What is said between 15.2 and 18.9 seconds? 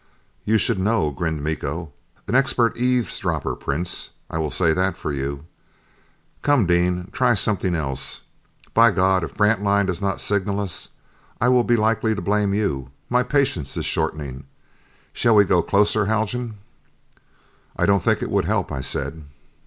we go closer, Haljan?" "I don't think it would help," I